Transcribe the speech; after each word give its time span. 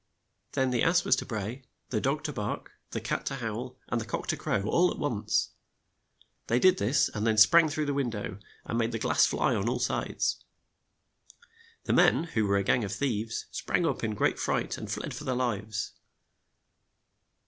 Then 0.53 0.71
the 0.71 0.81
ass 0.81 1.05
was 1.05 1.15
to 1.17 1.27
bray, 1.27 1.61
the 1.89 2.01
dog 2.01 2.23
to 2.23 2.33
bark, 2.33 2.71
the 2.89 2.99
cat 2.99 3.23
to 3.27 3.35
howl, 3.35 3.77
and 3.87 4.01
the 4.01 4.05
cock 4.05 4.25
to 4.29 4.35
crow, 4.35 4.63
all 4.63 4.89
at 4.89 4.97
once. 4.97 5.51
They 6.47 6.57
did 6.57 6.79
this, 6.79 7.07
and 7.09 7.27
then 7.27 7.37
sprang 7.37 7.69
through 7.69 7.85
the 7.85 7.93
win 7.93 8.09
dow, 8.09 8.39
and 8.65 8.79
made 8.79 8.93
the 8.93 8.97
glass 8.97 9.27
fly 9.27 9.53
on 9.53 9.69
all 9.69 9.77
sides. 9.77 10.43
The 11.83 11.93
men, 11.93 12.23
who 12.33 12.47
were 12.47 12.57
a 12.57 12.63
gang 12.63 12.83
of 12.83 12.91
thieves, 12.93 13.45
sprang 13.51 13.85
up 13.85 14.03
in 14.03 14.15
great 14.15 14.39
fright, 14.39 14.75
and 14.75 14.89
fled 14.91 15.13
for 15.13 15.23
their 15.23 15.35
lives. 15.35 15.91